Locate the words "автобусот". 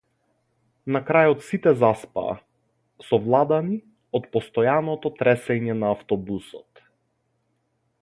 5.99-6.87